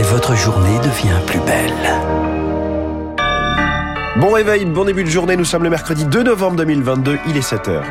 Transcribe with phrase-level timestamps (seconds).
[0.00, 1.74] et votre journée devient plus belle.
[4.16, 7.46] Bon réveil, bon début de journée, nous sommes le mercredi 2 novembre 2022, il est
[7.46, 7.82] 7h.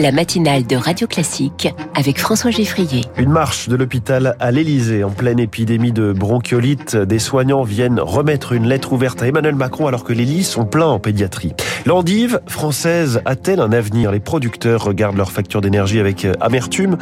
[0.00, 3.02] La matinale de Radio Classique avec François Geffrier.
[3.16, 6.96] Une marche de l'hôpital à l'Elysée en pleine épidémie de bronchiolite.
[6.96, 10.64] Des soignants viennent remettre une lettre ouverte à Emmanuel Macron alors que les lits sont
[10.64, 11.52] pleins en pédiatrie.
[11.86, 14.10] L'endive française a-t-elle un avenir?
[14.10, 16.96] Les producteurs regardent leur facture d'énergie avec amertume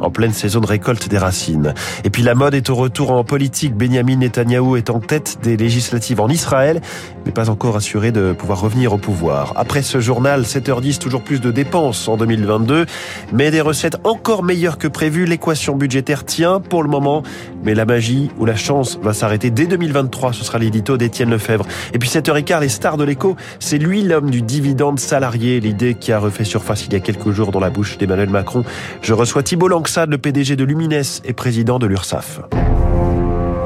[0.00, 1.74] en pleine saison de récolte des racines.
[2.04, 3.74] Et puis la mode est au retour en politique.
[3.74, 6.80] Benjamin Netanyahou est en tête des législatives en Israël,
[7.26, 9.52] mais pas encore assuré de pouvoir revenir au pouvoir.
[9.56, 12.86] Après ce journal, 7h10, toujours plus de dépenses en 2020 2022,
[13.32, 15.24] mais des recettes encore meilleures que prévu.
[15.24, 17.22] L'équation budgétaire tient pour le moment,
[17.64, 20.32] mais la magie ou la chance va s'arrêter dès 2023.
[20.32, 21.66] Ce sera l'édito d'Étienne Lefebvre.
[21.92, 26.12] Et puis 7h15, les stars de l'écho, c'est lui l'homme du dividende salarié, l'idée qui
[26.12, 28.64] a refait surface il y a quelques jours dans la bouche d'Emmanuel Macron.
[29.02, 32.40] Je reçois Thibault Langsade, le PDG de Lumines et président de l'URSSAF.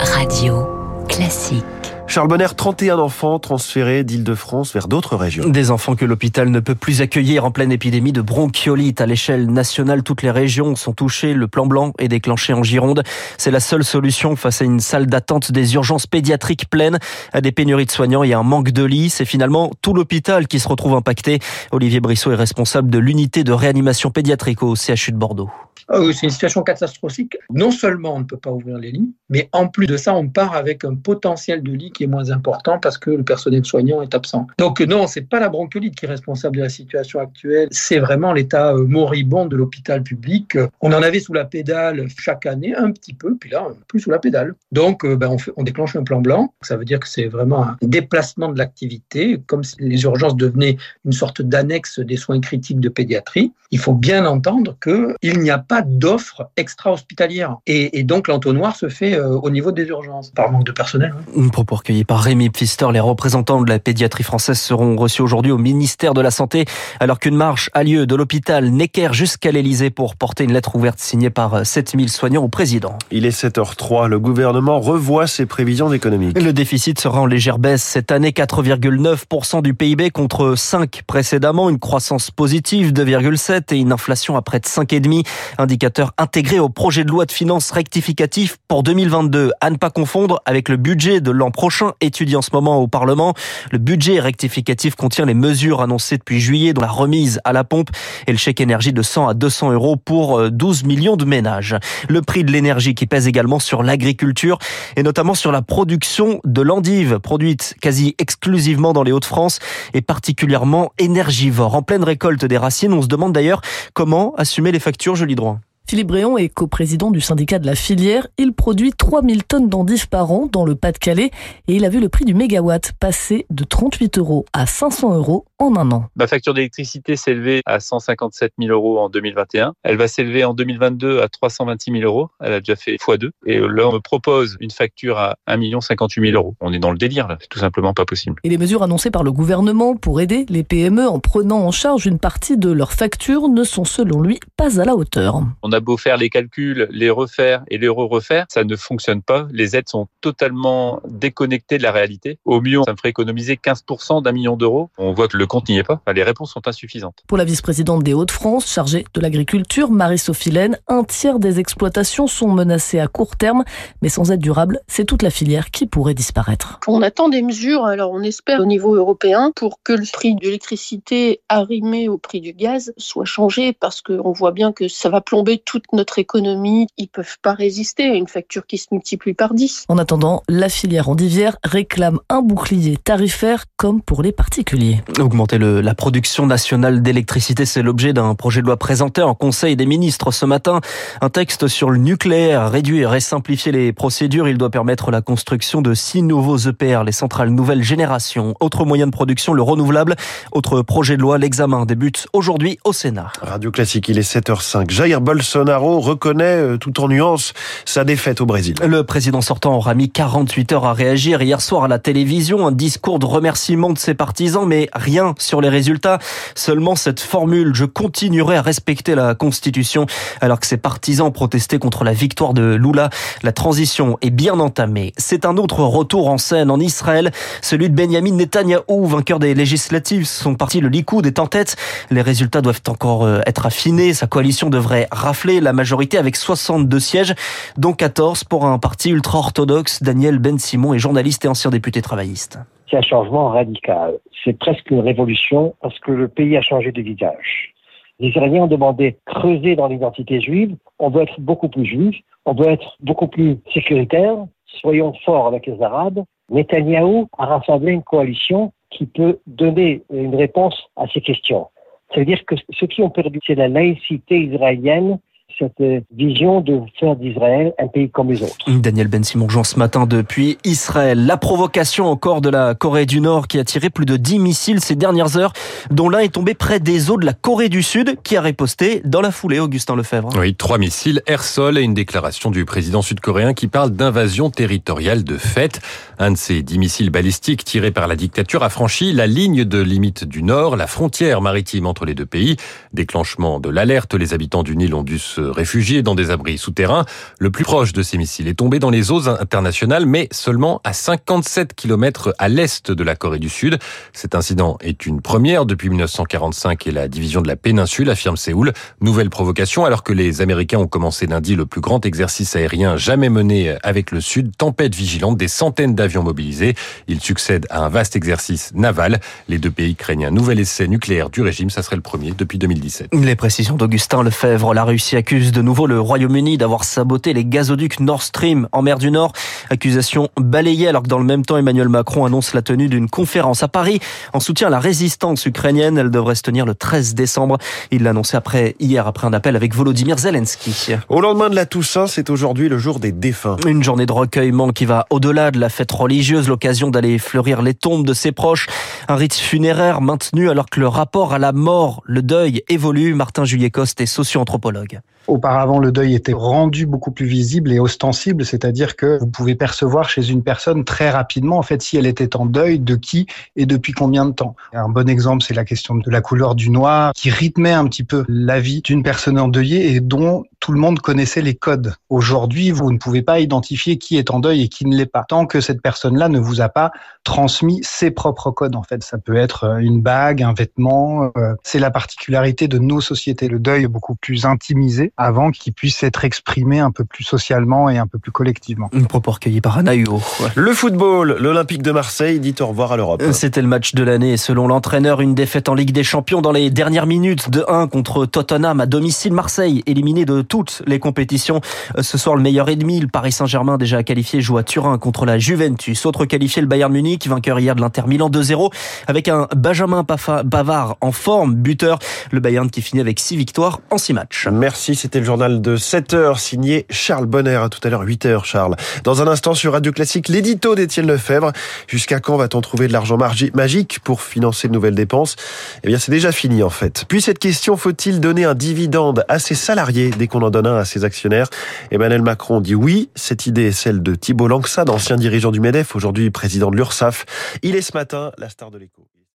[0.00, 0.81] Radio
[1.12, 1.64] classique.
[2.06, 5.48] Charles Bonner, 31 enfants transférés d'Île-de-France vers d'autres régions.
[5.48, 9.00] Des enfants que l'hôpital ne peut plus accueillir en pleine épidémie de bronchiolite.
[9.00, 11.34] À l'échelle nationale, toutes les régions sont touchées.
[11.34, 13.02] Le plan blanc est déclenché en Gironde.
[13.38, 16.98] C'est la seule solution face à une salle d'attente des urgences pédiatriques pleines,
[17.32, 19.10] à des pénuries de soignants et un manque de lits.
[19.10, 21.38] C'est finalement tout l'hôpital qui se retrouve impacté.
[21.70, 25.50] Olivier Brissot est responsable de l'unité de réanimation pédiatrique au CHU de Bordeaux.
[25.94, 27.36] Ah c'est une situation catastrophique.
[27.50, 30.26] Non seulement on ne peut pas ouvrir les lits, mais en plus de ça, on
[30.26, 34.00] part avec un potentiel de lit qui est moins important parce que le personnel soignant
[34.00, 34.46] est absent.
[34.56, 38.32] Donc non, c'est pas la bronchiolite qui est responsable de la situation actuelle, c'est vraiment
[38.32, 40.56] l'état euh, moribond de l'hôpital public.
[40.80, 44.10] On en avait sous la pédale chaque année un petit peu, puis là, plus sous
[44.10, 44.54] la pédale.
[44.70, 46.54] Donc euh, ben, on, on déclenche un plan blanc.
[46.62, 50.78] Ça veut dire que c'est vraiment un déplacement de l'activité, comme si les urgences devenaient
[51.04, 53.52] une sorte d'annexe des soins critiques de pédiatrie.
[53.70, 57.56] Il faut bien entendre qu'il n'y a pas d'offres extra-hospitalières.
[57.66, 61.14] Et, donc l'entonnoir se fait euh, au niveau des urgences, par manque de personnel.
[61.36, 61.48] Hein.
[61.52, 65.58] Propos recueillis par Rémi Pfister, les représentants de la pédiatrie française seront reçus aujourd'hui au
[65.58, 66.64] ministère de la Santé,
[67.00, 70.98] alors qu'une marche a lieu de l'hôpital Necker jusqu'à l'Elysée pour porter une lettre ouverte
[70.98, 72.98] signée par 7000 soignants au président.
[73.10, 76.40] Il est 7h03, le gouvernement revoit ses prévisions économiques.
[76.40, 81.78] Le déficit sera en légère baisse cette année, 4,9% du PIB contre 5 précédemment, une
[81.78, 85.24] croissance positive 2,7 et une inflation à près de 5,5
[85.62, 89.52] indicateur intégré au projet de loi de finances rectificatif pour 2022.
[89.60, 92.88] À ne pas confondre avec le budget de l'an prochain étudié en ce moment au
[92.88, 93.34] Parlement.
[93.70, 97.90] Le budget rectificatif contient les mesures annoncées depuis juillet, dont la remise à la pompe
[98.26, 101.76] et le chèque énergie de 100 à 200 euros pour 12 euh, millions de ménages.
[102.08, 104.58] Le prix de l'énergie qui pèse également sur l'agriculture
[104.96, 109.60] et notamment sur la production de l'endive, produite quasi exclusivement dans les Hauts-de-France
[109.94, 111.74] et particulièrement énergivore.
[111.74, 113.60] En pleine récolte des racines, on se demande d'ailleurs
[113.94, 115.51] comment assumer les factures, je lis droit.
[115.88, 118.26] Philippe Bréon est coprésident du syndicat de la filière.
[118.38, 121.30] Il produit 3000 tonnes d'endives par an dans le Pas-de-Calais
[121.68, 125.44] et il a vu le prix du mégawatt passer de 38 euros à 500 euros
[125.66, 126.04] en un an.
[126.16, 129.74] Ma facture d'électricité s'est élevée à 157 000 euros en 2021.
[129.82, 132.28] Elle va s'élever en 2022 à 326 000 euros.
[132.40, 133.30] Elle a déjà fait x2.
[133.46, 136.54] Et là, on me propose une facture à 1 58 000 euros.
[136.60, 137.38] On est dans le délire, là.
[137.40, 138.40] C'est tout simplement pas possible.
[138.44, 142.06] Et les mesures annoncées par le gouvernement pour aider les PME en prenant en charge
[142.06, 145.42] une partie de leurs factures ne sont selon lui pas à la hauteur.
[145.62, 149.46] On a beau faire les calculs, les refaire et les re-refaire, ça ne fonctionne pas.
[149.52, 152.38] Les aides sont totalement déconnectées de la réalité.
[152.44, 154.90] Au mieux, ça me ferait économiser 15% d'un million d'euros.
[154.98, 156.00] On voit que le compte n'y est pas.
[156.14, 157.18] Les réponses sont insuffisantes.
[157.28, 162.48] Pour la vice-présidente des Hauts-de-France, chargée de l'agriculture, Marie-Sophie Laine, un tiers des exploitations sont
[162.48, 163.62] menacées à court terme,
[164.00, 166.80] mais sans aide durable, c'est toute la filière qui pourrait disparaître.
[166.88, 170.40] On attend des mesures, alors on espère au niveau européen, pour que le prix de
[170.40, 175.20] l'électricité arrimé au prix du gaz soit changé, parce qu'on voit bien que ça va
[175.20, 176.86] plomber toute notre économie.
[176.96, 179.84] Ils peuvent pas résister à une facture qui se multiplie par 10.
[179.90, 185.02] En attendant, la filière endivière réclame un bouclier tarifaire comme pour les particuliers.
[185.42, 189.74] Augmenter le, la production nationale d'électricité, c'est l'objet d'un projet de loi présenté en Conseil
[189.74, 190.80] des ministres ce matin.
[191.20, 194.46] Un texte sur le nucléaire, réduire et simplifier les procédures.
[194.46, 198.54] Il doit permettre la construction de six nouveaux EPR, les centrales nouvelle génération.
[198.60, 200.14] Autre moyen de production, le renouvelable.
[200.52, 203.32] Autre projet de loi, l'examen débute aujourd'hui au Sénat.
[203.40, 204.90] Radio Classique, il est 7h05.
[204.90, 207.52] Jair Bolsonaro reconnaît euh, tout en nuance
[207.84, 208.76] sa défaite au Brésil.
[208.86, 212.64] Le président sortant aura mis 48 heures à réagir hier soir à la télévision.
[212.64, 216.18] Un discours de remerciement de ses partisans, mais rien sur les résultats.
[216.54, 220.06] Seulement cette formule, je continuerai à respecter la Constitution,
[220.40, 223.10] alors que ses partisans protestaient contre la victoire de Lula.
[223.42, 225.12] La transition est bien entamée.
[225.16, 227.30] C'est un autre retour en scène en Israël,
[227.60, 230.26] celui de Benjamin Netanyahou, vainqueur des législatives.
[230.26, 231.76] Son parti, le Likoud, est en tête.
[232.10, 234.14] Les résultats doivent encore euh, être affinés.
[234.14, 237.34] Sa coalition devrait rafler la majorité avec 62 sièges,
[237.76, 240.02] dont 14 pour un parti ultra-orthodoxe.
[240.02, 242.58] Daniel Ben Simon est journaliste et ancien député travailliste.
[242.92, 244.18] C'est un changement radical.
[244.44, 247.72] C'est presque une révolution parce que le pays a changé de visage.
[248.20, 250.76] Les Israéliens ont demandé creuser dans l'identité juive.
[250.98, 252.14] On doit être beaucoup plus juif.
[252.44, 254.36] On doit être beaucoup plus sécuritaire.
[254.66, 256.22] Soyons forts avec les Arabes.
[256.50, 261.68] Netanyahou a rassemblé une coalition qui peut donner une réponse à ces questions.
[262.12, 265.18] Ça veut dire que ceux qui ont perdu, c'est la laïcité israélienne
[265.58, 268.56] cette vision de faire d'Israël un pays comme les autres.
[268.68, 271.26] Daniel Ben Simon Jean ce matin depuis Israël.
[271.26, 274.80] La provocation encore de la Corée du Nord qui a tiré plus de 10 missiles
[274.80, 275.52] ces dernières heures,
[275.90, 279.02] dont l'un est tombé près des eaux de la Corée du Sud qui a riposté
[279.04, 280.30] dans la foulée, Augustin Lefebvre.
[280.38, 285.36] Oui, trois missiles air-sol et une déclaration du président sud-coréen qui parle d'invasion territoriale de
[285.36, 285.80] fait.
[286.18, 289.80] Un de ces 10 missiles balistiques tirés par la dictature a franchi la ligne de
[289.80, 292.56] limite du Nord, la frontière maritime entre les deux pays.
[292.92, 297.04] Déclenchement de l'alerte, les habitants du Nil ont dû se réfugiés dans des abris souterrains.
[297.38, 300.92] Le plus proche de ces missiles est tombé dans les eaux internationales, mais seulement à
[300.92, 303.78] 57 km à l'est de la Corée du Sud.
[304.12, 308.72] Cet incident est une première depuis 1945 et la division de la péninsule, affirme Séoul.
[309.00, 313.28] Nouvelle provocation alors que les Américains ont commencé lundi le plus grand exercice aérien jamais
[313.28, 314.56] mené avec le Sud.
[314.56, 316.74] Tempête vigilante, des centaines d'avions mobilisés.
[317.08, 319.20] Il succède à un vaste exercice naval.
[319.48, 321.70] Les deux pays craignent un nouvel essai nucléaire du régime.
[321.70, 323.08] Ça serait le premier depuis 2017.
[323.12, 324.74] Les précisions d'Augustin Lefebvre.
[324.74, 328.82] La Russie accuse accuse de nouveau le Royaume-Uni d'avoir saboté les gazoducs Nord Stream en
[328.82, 329.32] mer du Nord.
[329.70, 333.62] Accusation balayée alors que dans le même temps Emmanuel Macron annonce la tenue d'une conférence
[333.62, 333.98] à Paris
[334.34, 335.96] en soutien à la résistance ukrainienne.
[335.96, 337.56] Elle devrait se tenir le 13 décembre.
[337.90, 340.96] Il l'a annoncé après, hier après un appel avec Volodymyr Zelensky.
[341.08, 343.56] Au lendemain de la Toussaint, c'est aujourd'hui le jour des défunts.
[343.66, 347.72] Une journée de recueillement qui va au-delà de la fête religieuse, l'occasion d'aller fleurir les
[347.72, 348.66] tombes de ses proches.
[349.08, 353.14] Un rite funéraire maintenu alors que le rapport à la mort, le deuil évolue.
[353.14, 355.00] Martin Juliet Coste est socio-anthropologue.
[355.28, 360.08] Auparavant, le deuil était rendu beaucoup plus visible et ostensible, c'est-à-dire que vous pouvez percevoir
[360.08, 363.66] chez une personne très rapidement, en fait, si elle était en deuil, de qui et
[363.66, 364.56] depuis combien de temps.
[364.72, 368.04] Un bon exemple, c'est la question de la couleur du noir, qui rythmait un petit
[368.04, 371.94] peu la vie d'une personne endeuillée et dont tout le monde connaissait les codes.
[372.08, 375.24] Aujourd'hui, vous ne pouvez pas identifier qui est en deuil et qui ne l'est pas,
[375.28, 376.92] tant que cette personne-là ne vous a pas
[377.24, 378.76] transmis ses propres codes.
[378.76, 381.30] En fait, ça peut être euh, une bague, un vêtement.
[381.36, 383.48] Euh, c'est la particularité de nos sociétés.
[383.48, 387.88] Le deuil est beaucoup plus intimisé avant qu'il puisse être exprimé un peu plus socialement
[387.90, 388.88] et un peu plus collectivement.
[388.92, 393.22] Une propos recueilli par Anna Le football, l'Olympique de Marseille dit au revoir à l'Europe.
[393.32, 394.36] C'était le match de l'année.
[394.36, 398.26] Selon l'entraîneur, une défaite en Ligue des Champions dans les dernières minutes de 1 contre
[398.26, 401.60] Tottenham à domicile Marseille, éliminé de toutes les compétitions.
[402.00, 405.38] Ce soir, le meilleur ennemi, le Paris Saint-Germain déjà qualifié, joue à Turin contre la
[405.38, 406.06] Juventus.
[406.06, 408.72] Autre qualifié, le Bayern Munich, vainqueur hier de l'Inter Milan 2-0,
[409.06, 410.04] avec un Benjamin
[410.44, 411.98] Bavard en forme, buteur.
[412.30, 414.48] Le Bayern qui finit avec 6 victoires en 6 matchs.
[414.50, 417.56] Merci, c'était le journal de 7 heures signé Charles Bonner.
[417.56, 418.76] À tout à l'heure, 8 heures, Charles.
[419.02, 421.50] Dans un instant sur Radio Classique, l'édito d'Étienne Lefebvre.
[421.88, 425.34] Jusqu'à quand va-t-on trouver de l'argent magique pour financer de nouvelles dépenses?
[425.82, 427.04] Eh bien, c'est déjà fini en fait.
[427.08, 430.76] Puis cette question, faut-il donner un dividende à ses salariés dès qu'on en donne un
[430.76, 431.48] à ses actionnaires?
[431.90, 433.10] Emmanuel Macron dit oui.
[433.16, 437.24] Cette idée est celle de Thibault Langsad, ancien dirigeant du MEDEF, aujourd'hui président de l'URSSAF.
[437.62, 439.02] Il est ce matin la star de l'écho.